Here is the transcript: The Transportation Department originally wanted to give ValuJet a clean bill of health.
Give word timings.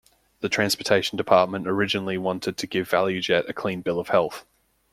The 0.39 0.49
Transportation 0.49 1.15
Department 1.15 1.67
originally 1.67 2.17
wanted 2.17 2.57
to 2.57 2.65
give 2.65 2.89
ValuJet 2.89 3.47
a 3.47 3.53
clean 3.53 3.81
bill 3.81 3.99
of 3.99 4.07
health. 4.09 4.47